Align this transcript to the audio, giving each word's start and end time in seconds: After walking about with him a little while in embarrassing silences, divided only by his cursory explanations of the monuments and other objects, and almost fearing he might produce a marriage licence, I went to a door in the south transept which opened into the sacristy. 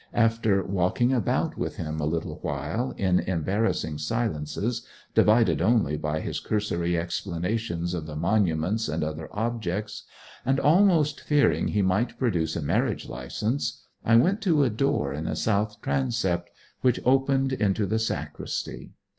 After 0.15 0.63
walking 0.63 1.13
about 1.13 1.59
with 1.59 1.75
him 1.75 1.99
a 1.99 2.07
little 2.07 2.39
while 2.41 2.89
in 2.97 3.19
embarrassing 3.19 3.99
silences, 3.99 4.81
divided 5.13 5.61
only 5.61 5.95
by 5.95 6.21
his 6.21 6.39
cursory 6.39 6.97
explanations 6.97 7.93
of 7.93 8.07
the 8.07 8.15
monuments 8.15 8.87
and 8.89 9.03
other 9.03 9.29
objects, 9.31 10.05
and 10.43 10.59
almost 10.59 11.21
fearing 11.21 11.67
he 11.67 11.83
might 11.83 12.17
produce 12.17 12.55
a 12.55 12.63
marriage 12.63 13.07
licence, 13.07 13.79
I 14.03 14.15
went 14.15 14.41
to 14.41 14.63
a 14.63 14.71
door 14.71 15.13
in 15.13 15.25
the 15.25 15.35
south 15.35 15.79
transept 15.83 16.49
which 16.81 16.99
opened 17.05 17.53
into 17.53 17.85
the 17.85 17.99
sacristy. 17.99 18.93